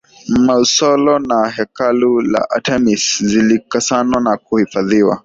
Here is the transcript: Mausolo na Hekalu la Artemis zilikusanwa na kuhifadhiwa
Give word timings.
Mausolo 0.45 1.15
na 1.19 1.49
Hekalu 1.55 2.21
la 2.21 2.49
Artemis 2.55 3.23
zilikusanwa 3.25 4.21
na 4.21 4.37
kuhifadhiwa 4.37 5.19